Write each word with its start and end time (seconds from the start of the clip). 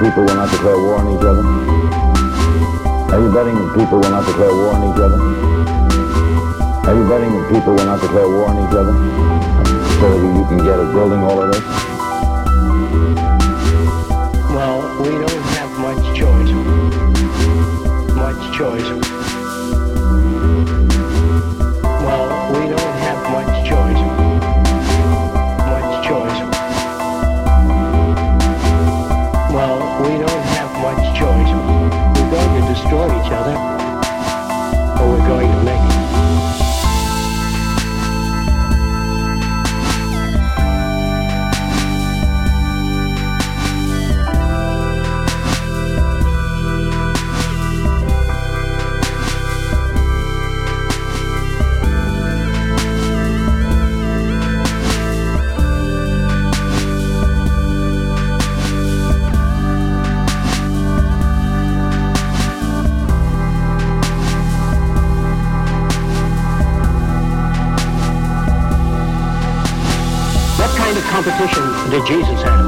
people 0.00 0.24
will 0.24 0.34
not 0.34 0.50
declare 0.50 0.76
war 0.76 0.96
on 0.96 1.08
each 1.12 1.24
other? 1.24 1.44
Are 3.12 3.20
you 3.20 3.32
betting 3.32 3.54
that 3.54 3.76
people 3.78 4.00
will 4.00 4.10
not 4.10 4.26
declare 4.26 4.52
war 4.52 4.74
on 4.74 4.84
each 4.84 5.00
other? 5.00 5.20
Are 6.88 6.94
you 6.96 7.08
betting 7.08 7.32
that 7.32 7.52
people 7.52 7.74
will 7.74 7.84
not 7.86 8.00
declare 8.00 8.28
war 8.28 8.48
on 8.48 8.58
each 8.58 8.74
other? 8.74 8.92
So 10.00 10.18
that 10.18 10.36
you 10.36 10.44
can 10.48 10.58
get 10.58 10.80
at 10.80 10.92
building 10.92 11.20
all 11.20 11.42
of 11.42 11.52
this? 11.52 11.89
Or 33.56 35.10
we're 35.10 35.28
going 35.28 35.50
to 35.50 35.62
make 35.64 35.79
kind 70.90 70.98
of 70.98 71.10
competition 71.10 71.90
did 71.90 72.04
Jesus 72.04 72.42
have? 72.42 72.66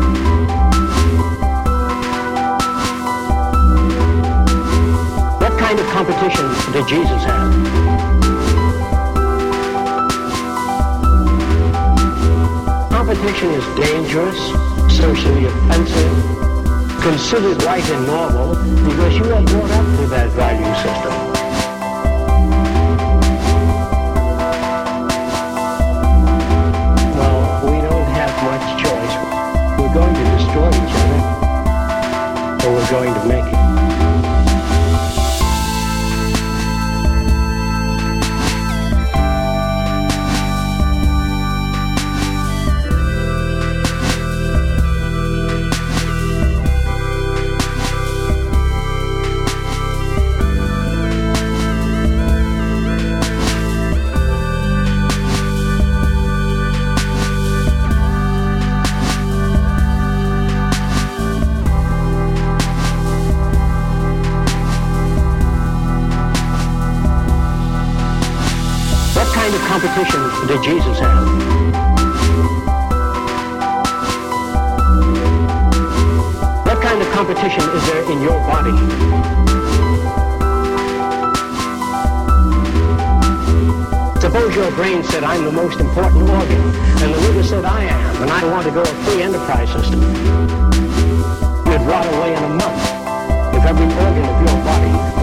What 5.41 5.59
kind 5.59 5.81
of 5.81 5.87
competition 5.87 6.47
did 6.73 6.87
Jesus 6.87 7.25
have? 7.25 7.53
Competition 12.93 13.51
is 13.51 13.67
dangerous, 13.75 14.39
socially 14.97 15.47
offensive, 15.47 17.03
considered 17.03 17.61
right 17.65 17.85
and 17.91 18.07
normal 18.07 18.55
because 18.85 19.17
you 19.17 19.25
are 19.25 19.43
brought 19.43 19.71
up 19.73 19.99
to 19.99 20.07
that 20.07 20.31
value 20.31 20.75
system. 20.77 21.32
Or 32.65 32.73
we're 32.75 32.91
going 32.91 33.13
to 33.13 33.27
make 33.27 33.45
it. 33.45 33.72
Kind 69.43 69.55
of 69.57 69.61
competition 69.63 70.23
did 70.47 70.63
Jesus 70.63 71.01
have? 71.01 71.27
What 76.65 76.81
kind 76.81 77.03
of 77.03 77.09
competition 77.11 77.65
is 77.75 77.83
there 77.91 78.05
in 78.13 78.23
your 78.23 78.39
body? 78.47 78.77
Suppose 84.21 84.55
your 84.55 84.71
brain 84.77 85.03
said, 85.03 85.25
I'm 85.25 85.45
the 85.45 85.51
most 85.51 85.81
important 85.81 86.23
organ, 86.23 86.63
and 87.03 87.13
the 87.13 87.19
liver 87.27 87.43
said, 87.43 87.65
I 87.65 87.83
am, 87.83 88.23
and 88.23 88.31
I 88.31 88.45
want 88.45 88.65
to 88.69 88.71
go 88.71 88.83
a 88.83 88.95
free 89.03 89.25
enterprise 89.25 89.73
system. 89.73 90.01
You'd 91.67 91.83
rot 91.91 92.07
away 92.15 92.37
in 92.37 92.45
a 92.45 92.55
month 92.63 92.83
if 93.57 93.65
every 93.65 93.87
organ 94.07 94.25
of 94.25 94.39
your 94.47 94.65
body 94.65 95.22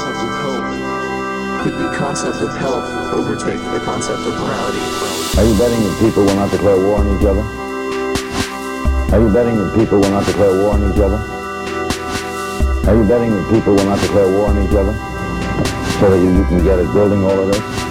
concept, 0.00 0.24
of 0.24 0.32
health. 0.40 1.62
Could 1.62 1.74
the 1.76 1.90
concept 1.92 2.40
of 2.40 2.56
health 2.56 2.88
overtake 3.12 3.60
the 3.60 3.80
concept 3.84 4.20
of 4.24 4.32
morality? 4.40 4.80
Are 5.36 5.44
you 5.44 5.54
betting 5.60 5.82
that 5.84 5.96
people 6.00 6.24
will 6.24 6.36
not 6.36 6.50
declare 6.50 6.76
war 6.76 7.00
on 7.00 7.06
each 7.16 7.24
other? 7.24 7.44
Are 9.12 9.20
you 9.20 9.32
betting 9.32 9.56
that 9.60 9.76
people 9.76 10.00
will 10.00 10.10
not 10.10 10.24
declare 10.24 10.56
war 10.56 10.72
on 10.74 10.90
each 10.90 11.00
other? 11.00 11.20
Are 12.88 12.96
you 12.96 13.04
betting 13.04 13.30
that 13.36 13.46
people 13.52 13.74
will 13.74 13.84
not 13.84 14.00
declare 14.00 14.28
war 14.32 14.48
on 14.48 14.56
each 14.64 14.72
other? 14.72 14.94
So 16.00 16.08
that 16.08 16.16
you, 16.16 16.32
you 16.32 16.44
can 16.48 16.64
get 16.64 16.78
at 16.78 16.88
building 16.94 17.22
all 17.24 17.38
of 17.38 17.52
this? 17.52 17.89